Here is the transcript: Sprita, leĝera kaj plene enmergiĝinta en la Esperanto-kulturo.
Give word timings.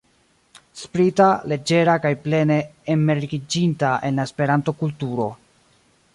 Sprita, 0.83 1.27
leĝera 1.51 1.95
kaj 2.07 2.13
plene 2.23 2.59
enmergiĝinta 2.95 3.93
en 4.09 4.21
la 4.23 4.27
Esperanto-kulturo. 4.31 5.31